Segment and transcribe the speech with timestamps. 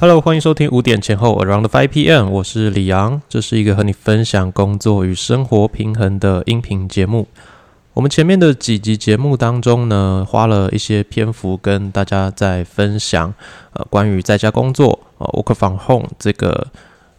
[0.00, 7.26] Hello，欢迎收听五点前后 Around Five PM，我是李阳，这是一个和你分享工作与生活平衡的音频节目。
[7.94, 13.34] 我们前面的几集节目当中呢，花了一些篇幅跟大家在分享，
[13.72, 16.68] 呃，关于在家工作，呃，work from home 这个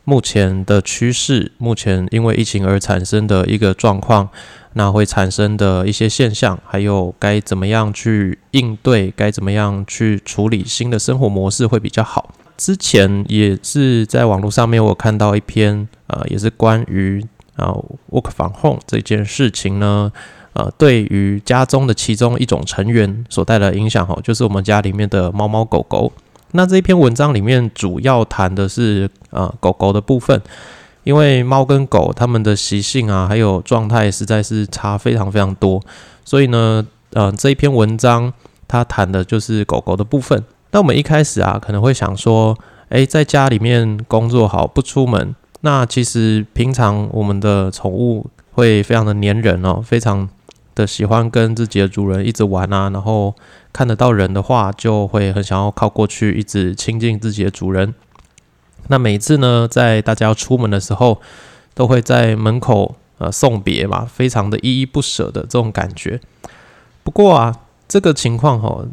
[0.05, 4.29] 目前的趋势，目前因为疫情而产生的一个状况，
[4.71, 12.33] 那会产生的一些现象，还有该怎么样去应对，该怎么样去处理新的生活模式会比较好。
[12.59, 17.73] 之前也是在网络上面，我看到一篇，呃，也是关于啊
[18.11, 20.11] work from home 这件事情呢，
[20.51, 26.11] 呃，对于家中的其中一种成员所带来的影响，哈，就是我们家里面的猫猫狗狗。
[26.51, 30.41] 那这一篇文章里面主要谈的是呃狗狗的部分，
[31.05, 35.81] 因为猫跟狗它们的习性啊，还有状态实在是差非常非常多，
[36.25, 38.33] 所以呢，呃，这一篇文章
[38.67, 40.43] 它谈的就是狗狗的部分。
[40.71, 42.55] 那我们一开始啊，可能会想说，
[42.89, 45.35] 诶，在家里面工作好，不出门。
[45.61, 50.29] 那其实平常我们的宠物会非常的粘人哦，非常
[50.75, 52.89] 的喜欢跟自己的主人一直玩啊。
[52.91, 53.33] 然后
[53.73, 57.95] 看得到人的话，就会很想要靠过去，一直亲近自己的主人。
[58.89, 61.19] 那每次呢，在大家要出门的时候，
[61.73, 66.21] 都会在门口呃送别嘛，非常的依依不舍的这种感觉。
[67.03, 67.55] 不过啊，
[67.87, 68.87] 这个情况哦，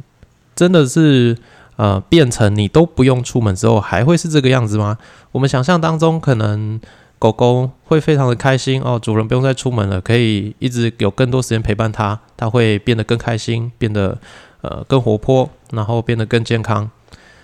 [0.54, 1.36] 真的是。
[1.76, 4.98] 呃，变成你都不用出门之后，还会是这个样子吗？
[5.32, 6.80] 我们想象当中，可能
[7.18, 14.18] 狗狗会非常的开心哦，主人不用再出门了，可以一直有更多时间陪伴它，它会变得更开心，变得
[14.62, 16.90] 呃更活泼，然后变得更健康。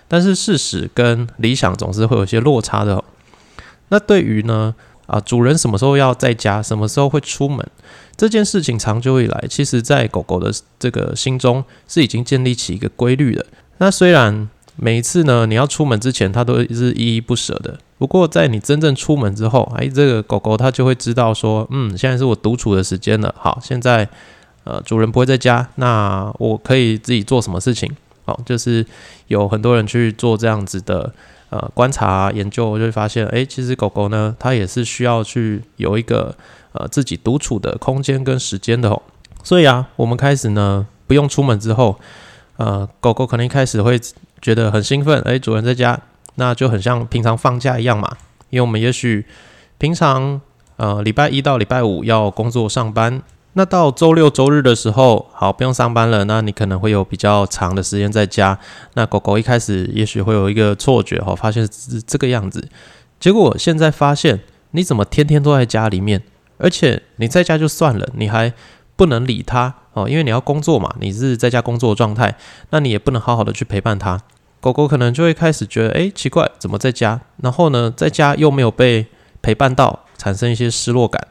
[0.08, 3.02] 但是事实跟理想总是会有些落差的。
[3.88, 4.74] 那对于呢
[5.06, 7.66] 啊，主人什么时候要在家，什么时候会出门
[8.16, 13.44] 这件事情，长久以来，其实在狗狗的这个心中是已经建立起一个规律的。
[13.78, 17.78] 那虽然每一次呢，你要出门之前，它都是依依不舍的。
[17.98, 23.34] 不过在你真正出门之后，哎，这个狗狗它就会知道说，嗯，现在是我独处的时间了。
[23.38, 24.08] 好，现在
[24.64, 27.90] 呃主人不会在家，那我可以自己做什么事情？
[28.24, 28.84] 好，就是
[29.28, 31.12] 有很多人去做这样子的
[31.50, 36.34] 呃观察研究，就会发现，哎，其实狗狗呢，它也是需要去有一个
[36.72, 39.02] 呃自己独处的空间跟时间的哦。
[39.44, 41.98] 所以啊，我们开始呢不用出门之后。
[42.62, 43.98] 呃，狗狗可能一开始会
[44.40, 45.98] 觉得很兴奋，诶，主人在家，
[46.36, 48.16] 那就很像平常放假一样嘛。
[48.50, 49.26] 因为我们也许
[49.78, 50.40] 平常
[50.76, 53.20] 呃礼拜一到礼拜五要工作上班，
[53.54, 58.56] 那到周六周日的时候，好不用上班了，那你可能会有比较长的时间在家。
[58.94, 62.68] 那狗狗一开始也许会有一个错觉哈，发现是这个样子，
[63.18, 64.38] 结果现在发现
[64.70, 66.22] 你怎么天天都在家里面，
[66.58, 68.52] 而且你在家就算了，你还
[69.02, 69.74] 不能理它。
[69.94, 72.36] 哦，因为你要工作嘛，你是在家工作的状态，
[72.70, 74.20] 那你也不能好好的去陪伴它。
[74.60, 77.20] 狗狗可能就会开始觉得，哎，奇怪，怎么在家？
[77.42, 79.06] 然后呢，在家又没有被
[79.42, 81.26] 陪伴到，产生一些失落感，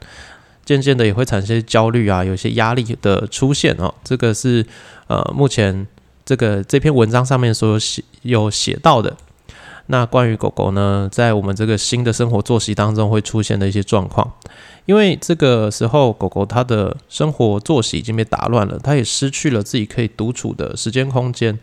[0.66, 3.94] 渐渐的也会产生焦虑啊，有些压力的出现哦。
[4.04, 4.66] 这个是
[5.06, 5.86] 呃，目前
[6.26, 9.16] 这个这篇文章上面所写有写到的。
[9.92, 14.32] 那关于狗狗呢，在我们这个新的生活作息当中会出现的一些状况。
[14.86, 21.58] 因为这个时候，狗狗它的生活作息已经被打乱了，它也失去了自己可以独处的时间空间，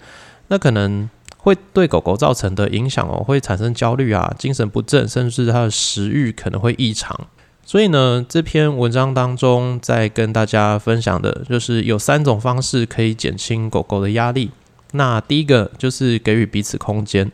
[0.49, 1.09] 那可能
[1.39, 7.19] 会对狗狗造成的影响哦，会产生焦虑啊、精神不振，甚至它的食欲可能会异常。
[7.65, 14.51] 所以呢，这篇文章当中在跟大家分享的就是有三种方式可以减轻狗狗的压力。
[14.91, 17.31] 那第一个就是给予彼此空间。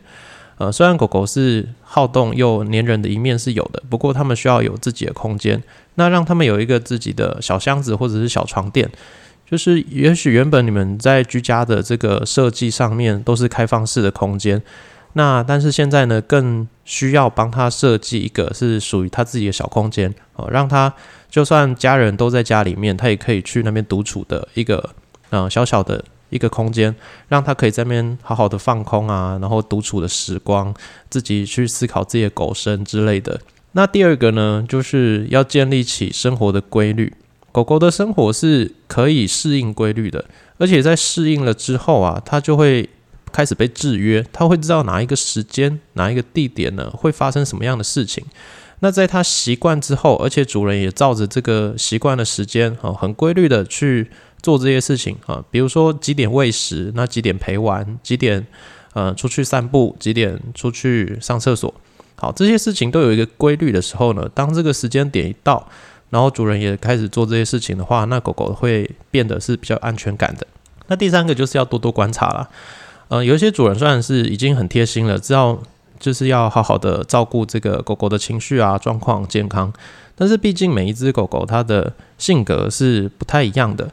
[0.58, 5.62] 呃，虽然狗狗是好动又粘人的一面是有的，不过它们需要有自己的空间。
[5.96, 8.90] 那让他们有一个自己的小箱子或者是小床垫，
[9.50, 14.62] 就是也许原本你们在居家的这个设计上面都是开放式的空间，
[15.14, 20.92] 那但是现在呢，更需要帮他设计一个是属于他自己的小空间哦，让他
[21.30, 24.90] 就算家人都在家里面，他也可以去那边独处的一个
[25.30, 26.04] 嗯小小的。
[26.30, 26.94] 一个空间，
[27.28, 30.74] 让他可以在那边好好的放空啊，然后独处的时光，
[31.08, 33.40] 自己去思考自己的狗生之类的。
[33.72, 37.12] 那第二个呢，就是要建立起生活的规律。
[37.52, 40.24] 狗狗的生活是可以适应规律的，
[40.58, 42.88] 而且在适应了之后啊，它就会
[43.32, 48.24] 开始被制约，它会知道哪一个时间、哪一个地点呢会发生什么样的事情。
[48.80, 54.10] 那在它习惯之后，而且主人也照着这个习惯的时间哦，很规律的去。
[54.42, 58.46] 做这些事情啊，比如说几点喂食，那几点陪玩，几点
[58.94, 61.72] 呃出去散步，几点出去上厕所，
[62.14, 65.68] 好，这些事情都有一个规律的时候呢，当这个时间点一到，
[66.10, 70.46] 然后主人也开始做这些事情的话，那狗狗会变得是比较安全感的。
[70.86, 72.48] 那第三个就是要多多观察了，
[73.08, 75.60] 呃，有一些主人虽然是已经很贴心了，知道
[75.98, 79.72] 就是要好好的照顾这个狗狗的情绪啊、状况、健康。
[80.14, 83.90] 但是毕竟每一只狗狗它的性格是不太一样的，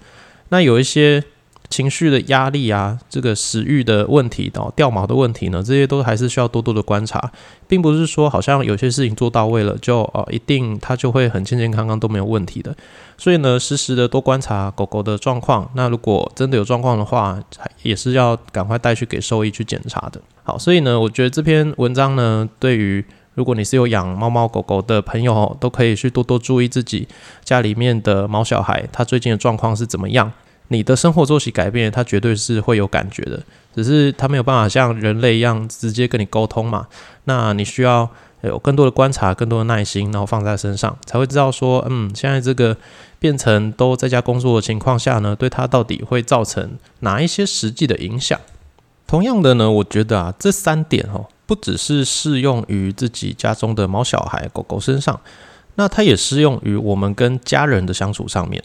[0.54, 1.24] 那有一些。
[1.70, 7.32] 情绪的压力啊，这个食欲的问题哦，掉毛的问题呢，这些都还是需要多多的观察，
[7.68, 12.76] 并不是说好像有些事情做到位了，就哦一定它就会很健健康康都没有问题的。
[13.18, 15.68] 所以呢，时时的多观察狗狗的状况。
[15.74, 17.42] 那如果真的有状况的话，
[17.82, 20.22] 也是要赶快带去给兽医去检查的。
[20.44, 23.04] 好，所以呢，我觉得这篇文章呢，对于
[23.34, 27.08] 如果你是有养猫猫狗狗的朋友，都可以去多多注意自己
[27.44, 30.32] 家里面的毛小孩，它最近的状况是怎么样。
[30.70, 33.42] 你的生活作息改变，它绝对是会有感觉的，
[33.76, 36.88] 只是它没有办法像人类一样直接跟你沟通嘛。
[37.26, 38.10] 那你需要
[38.42, 42.76] 有更多的观察，更多的耐心，然后放在身上，才会知道说，嗯，现在这个
[43.20, 48.40] 变成都在家工作的情况下呢，对它到底会造成哪一些实际的影响。
[49.06, 55.20] 同样的呢，我觉得啊，这三点哦，不只是适用于自己家中的猫小孩、狗狗身上，
[55.76, 58.64] 那它也适用于我们跟家人的相处上面。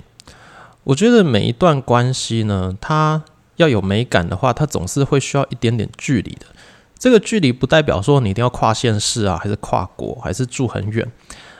[0.88, 3.23] 我觉得每一段关系呢，它
[3.56, 6.46] 要有美感的话，它总是会需要一点点距离的。
[6.99, 11.06] 这个距离不代表说你一定要跨县市啊，还是跨国，还是住很远。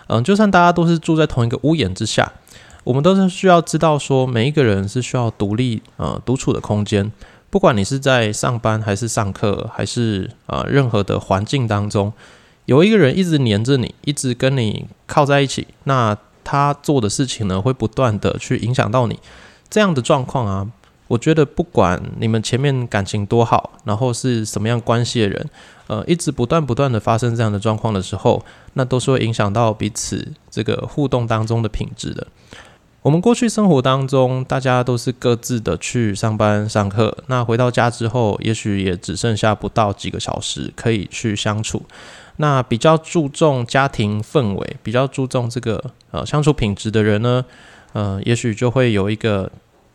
[0.07, 2.33] 嗯，就算大家都是住在同一个屋檐之下，
[2.85, 7.13] 我们都是需要知道说，每一个人是需要独立呃独处的空间。
[7.51, 12.11] 不管你是在上班，还是上课，还是啊任何的环境当中，
[12.65, 16.17] 有一个人一直黏着你，一直跟你靠在一起，那。
[16.51, 19.19] 他做的事情呢，会不断的去影响到你，
[19.69, 20.67] 这样的状况啊，
[21.07, 25.51] 我觉得不管你们前面感情多好，然后是什么样关系的人，
[25.89, 28.43] 呃，一直不断不断的发生这样的状况的时候，
[28.73, 32.27] 那都是会影响到彼此这个互动当中的品质的。
[33.03, 41.83] 我们过去生活当中，大家都是各自的去上班上课，那回到家之后，也许也只剩下不到几个小时可以去相处。
[42.37, 47.45] 那比较注重家庭氛围，比较注重这个呃相处品质的人呢，
[47.93, 49.51] 呃，也许就会有一个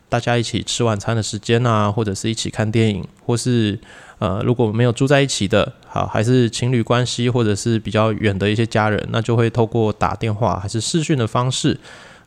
[0.10, 3.80] 大家一起吃晚餐的时间啊，或者是一起看电影，或是
[4.20, 11.80] 呃如果没有住在一起的，好还是情侣关系，或者是比较远的一些家人，那就会透过打电话还是视讯的方式，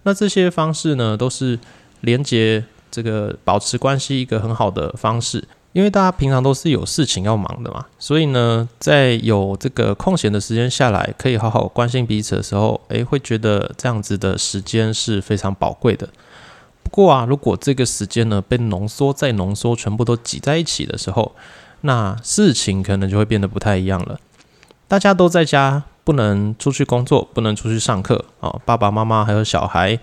[0.02, 1.58] 那这些方式呢，都是
[2.00, 5.44] 连接这个保持关系一个很好的方式。
[5.76, 16.08] 因为大家平常都是有事情要忙的嘛，所以呢，在有这个空闲的时间下来，可以好好关心彼此的时候，诶，会觉得这样子的时间是非常宝贵的。
[16.82, 21.32] 不过啊，如果这个时间呢被浓缩再浓缩，全部都挤在一起的时候，
[21.82, 24.18] 那事情可能就会变得不太一样了。
[24.88, 29.98] 大家都在家，不能出去工作，不能出去上课啊，爸爸妈妈还有小孩，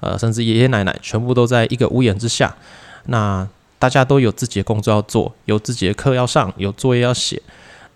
[0.00, 2.56] 呃，甚至爷爷奶奶，全部都在一个屋檐之下，
[3.04, 3.46] 那。
[3.78, 7.40] 大家都有自己的工作要做，有自己的课要上，有作业要写。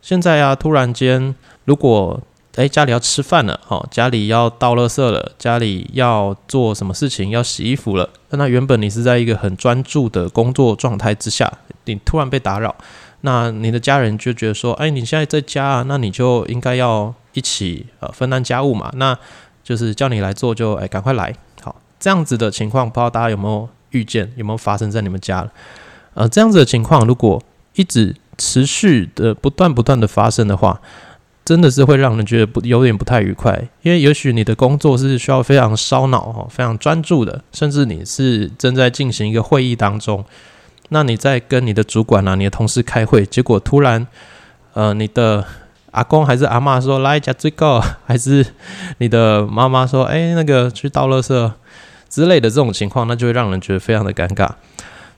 [0.01, 1.35] 现在啊，突然间，
[1.65, 2.21] 如果
[2.57, 11.51] 诶家里要吃饭了，哦，家里要倒垃圾了，家里要做什么事情，要洗衣服了，那原本你是在一个很专注的工作状态之下，
[11.87, 12.75] 你突然被打扰，
[13.23, 19.17] 那你的家人就觉得说，哎，你现在在家啊，那你就应该要一起呃分担家务嘛，那
[19.65, 23.69] 就是叫你来做，就哎赶快来，好，这样子的情况，不知道大家有没有？
[23.93, 25.51] 遇见有没有发生在你们家了？
[26.15, 27.43] 呃，这样子的情况，如果
[27.75, 30.79] 一直持续的不断不断的发生的话，
[31.45, 33.67] 真的是会让人觉得不有点不太愉快。
[33.81, 40.25] 因为也许你的工作是需要非常烧脑哈，非常专注的，甚至你是正在进行一个会议当中，
[40.91, 44.07] 那你在跟你的主管啊、你的同事开会，结果突然
[44.75, 45.45] 呃，你的
[45.93, 48.45] 阿公还是阿妈说来家最高， 还是
[48.99, 51.53] 你的妈妈说哎那个去倒垃圾。
[52.13, 54.47] 之类的这种情况，那就会让人觉得非常的尴尬。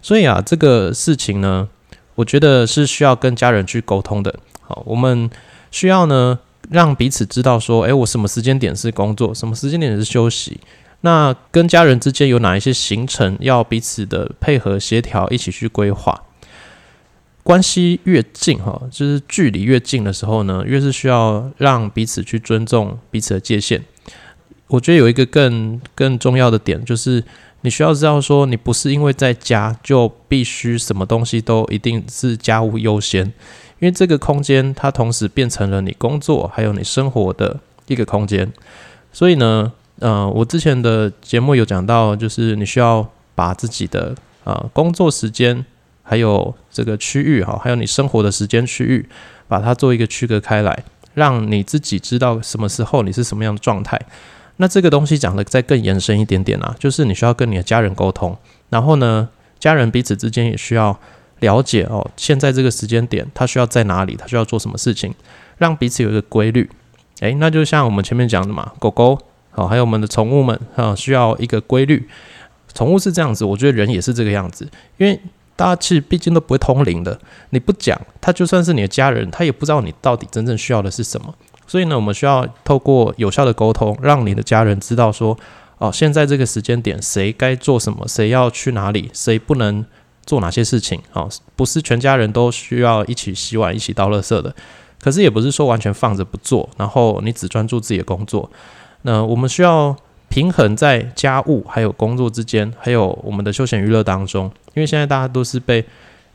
[0.01, 1.69] 所以啊，这个事情呢，
[2.15, 4.39] 我觉得是需要跟家人去沟通的。
[4.61, 5.29] 好，我们
[5.73, 6.39] 需要呢，
[6.71, 10.61] 让彼此知道说，诶，我什么时间点是工作，什么时间点是休息。
[11.01, 16.23] 那跟家人之间有哪一些行程要彼此的配合协调，一起去规划。
[17.43, 23.83] 关系越近哈，就是距离越近的时候呢，越是需要让彼此去尊重彼此的界限。
[24.69, 27.23] 我觉得有一个更更重要的点，就是
[27.61, 33.27] 你需要知道说，你不是因为在家就必须什么东西都一定是家务优先，
[33.79, 38.51] 因为这个空间它同时变成了你工作还有你生活的一个空间。
[39.13, 45.65] 所以呢，呃，我之前的节目有讲到，就是你需要把自己的呃工作时间
[46.03, 49.09] 还有这个区域哈，还有你生活的时间区域，
[49.47, 54.01] 把它做一个区隔开来，让你自己知道什么时候你是什么样的状态。
[54.57, 58.37] 那这个东西讲的再更延伸一点点啊，就是你需要跟你的家人沟通，
[58.71, 60.99] 然后呢，家人彼此之间也需要
[61.41, 65.13] 了解哦，现在这个时间点他需要在哪里，他需要做什么事情，
[65.59, 66.71] 让彼此有一个规律。
[67.21, 69.19] 诶，那就像我们前面讲的嘛，狗狗
[69.51, 72.09] 好，还有我们的宠物们啊，需要一个规律。
[72.73, 74.69] 宠物是这样子，我觉得人也是这个样子，
[74.99, 75.21] 因为
[75.55, 77.17] 大家其实毕竟都不会通灵的，
[77.51, 81.33] 你不讲，他就算是你的家人，他也不知道你到底真正需要的是什么。
[81.67, 85.37] 所以呢，我们需要透过有效的沟通，让你的家人知道说，
[85.79, 89.85] 哦，现在这个时间点，谁该做什么，谁要去哪里，谁不能
[90.25, 91.01] 做哪些事情。
[91.13, 94.55] 哦，不是全家人都需要一起洗碗、一起倒垃圾的。
[95.01, 98.51] 可是也不是说完全放着不做，然后你只专注自己的工作。
[99.03, 99.95] 那我们需要
[100.31, 104.51] 平衡在家务还有工作之间，还有我们的休闲娱乐当中。
[104.73, 105.85] 因为现在大家都是被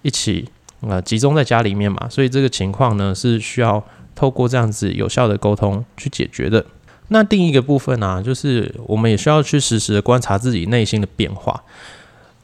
[0.03, 0.47] 一起
[0.81, 3.83] 呃集中在家里面嘛，所以这个情况呢是需要
[4.19, 6.65] 透过这样子有效的沟通去解决的。
[7.07, 11.63] 那另一个部分呢，就是我们也需要去实时的观察自己内心的变化。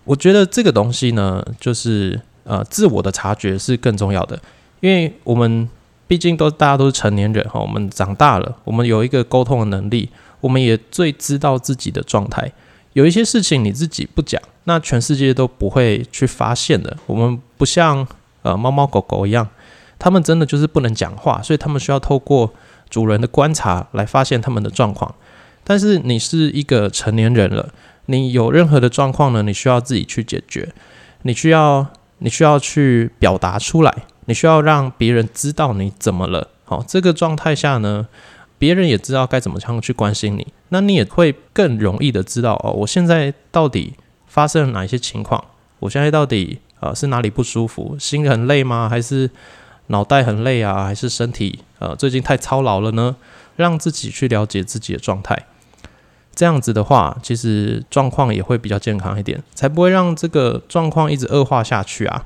[0.05, 4.39] 我觉得这个东西呢，就是呃自我的察觉是更重要的，
[4.79, 5.67] 因为我们。
[6.07, 10.07] 毕竟都大家都是成年人哈，我们长大了，我们有一个沟通的能力，
[10.39, 12.51] 我们也最知道自己的状态。
[12.93, 16.95] 有一些事情你自己不讲，那全世界都不会去发现的。
[17.07, 18.07] 我们不像
[18.43, 19.49] 呃猫猫狗狗一样，
[19.97, 22.53] 他们真的就是不能讲话，所以他们需要透过
[22.89, 25.13] 主人的观察来发现他们的状况。
[25.63, 27.69] 但是你是一个成年人了，
[28.05, 30.73] 你有任何的状况呢，你需要自己去解决，
[31.23, 31.87] 你需要
[32.19, 33.93] 你需要去表达出来。
[34.27, 38.07] 你需要让别人知道你怎么了，好，这个状态下呢，
[38.57, 43.93] 别人也知道该怎么样去关心你，那你也会更容易的知道哦，我现在到底
[44.25, 45.45] 发生了哪一些情况？
[45.77, 47.95] 我现在到底呃是哪里不舒服？
[47.99, 48.89] 心很累吗？
[48.89, 49.29] 还是
[49.87, 50.85] 脑袋很累啊？
[50.85, 53.15] 还是身体呃最近太操劳了呢？
[53.55, 55.45] 让自己去了解自己的状态，
[56.35, 62.25] 这样子的话，其实状况也会比较健康一点，才不会让这个状况一直恶化下去啊。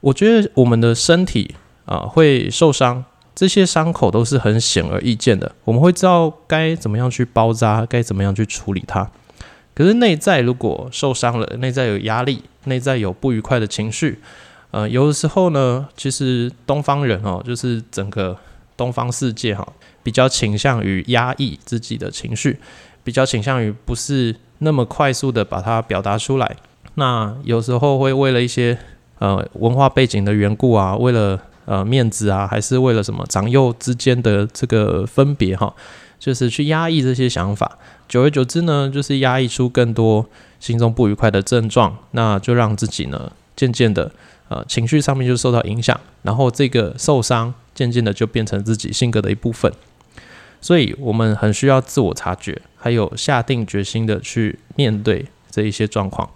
[0.00, 5.52] 我觉得我们的身体啊会受伤，这些伤口都是很显而易见的。
[5.64, 9.10] 我们会知道该怎么样去包扎，该怎么样去处理它。
[9.74, 14.20] 可是内在如果受伤了，内在有压力，内在有不愉快的情绪，
[14.72, 18.36] 呃，有的时候呢，其实东方人哦，就是整个
[18.76, 19.64] 东方世界哈，
[20.02, 22.58] 比较倾向于压抑自己的情绪，
[23.04, 26.56] 比较倾向于不是那么快速的把它表达出来。
[26.96, 28.76] 那有时候会为了一些。
[29.18, 35.72] 呃，文化背景的缘故啊，为了呃面子啊，还是为了什么长幼之间的这个分别哈，
[36.18, 40.26] 就是去压抑这些想法，久而久之呢，就是压抑出更多
[40.58, 44.10] 心中不愉快的症状，那就让自己呢渐渐的
[44.52, 49.72] 呃情绪上面就受到影响，然后这个受伤渐渐的就变成自己性格的一部分，
[50.60, 56.28] 所以我们很需要自我察觉，还有下定决心的去面对这一些状况，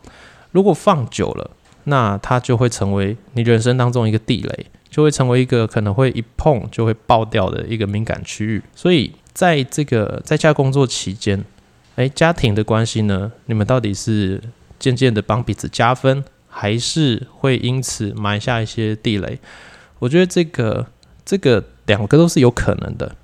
[0.52, 1.50] 如果放久了。
[1.88, 8.61] 那它就会成为你人生当中一个地雷，就会成为一个可能会一碰就会爆掉的一个敏感区域。
[8.75, 11.44] 所以在这个在家工作期间，
[11.94, 14.42] 诶，家庭的关系呢，你们到底是
[14.80, 16.25] 渐渐的帮彼此加分，
[16.58, 19.38] 还是会因此埋下一些地雷？
[19.98, 20.86] 我觉得这个
[21.22, 23.14] 这个两个都是有可能的。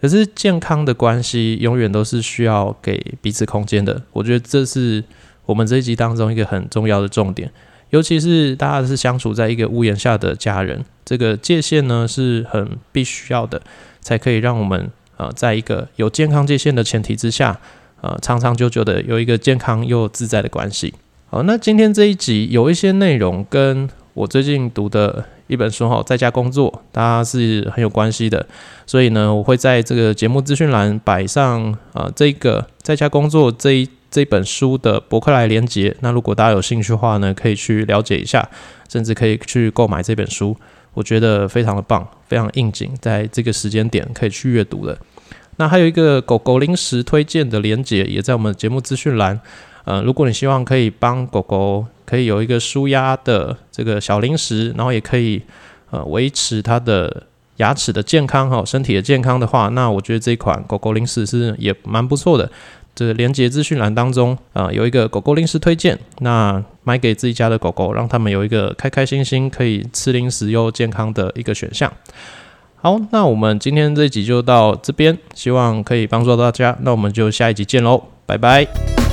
[0.00, 4.00] 可是健康的关系永远都是需要给彼此空间的。
[4.12, 5.04] 我觉得这是
[5.44, 7.52] 我们这一集当中一个很重要的重点。
[7.90, 13.60] 尤其是大家是相处在一个屋檐下的家人，这个界限呢是很必须要的，
[14.00, 17.60] 才可以让我们呃在一个有健康界限的前提之下，
[18.00, 20.94] 呃长长久久的有一个健康又自在的关系。
[21.34, 28.46] 好，那今天这一集有一些内容跟我最近读的一本书哈，在家工作，它是很有关系的，
[28.86, 33.90] 所以呢，我会在这个节目资讯栏摆上啊这个在家工作这一。
[34.12, 38.48] 这本书的博客来连接，那如果大家有兴趣的话呢，可以去了解一下，
[38.88, 40.56] 甚至可以去购买这本书，
[40.92, 44.96] 我觉得非常的棒，非常应景，在这个时间点可以去阅读的。
[45.56, 49.40] 那还有一个狗狗零食推荐的连接，也在我们节目资讯栏。
[49.84, 55.42] 呃，如果你希望可以帮狗狗可以有一个舒压的这个小零食，然后也可以
[55.90, 57.24] 呃维持它的
[57.56, 62.50] 牙齿的健康哈，身体的健康的话，那我觉得这款狗狗零食是也蛮不错的。
[62.96, 71.92] 这连接资讯栏当中啊，有一个狗狗零食推荐，那买给自己家的狗狗，让他们有一个开开心心可以吃零食又健康的一个选项。
[72.76, 79.03] 好，那我们今天这一集就到这边，希望可以帮助到大家，那我们就下一集见喽，拜拜。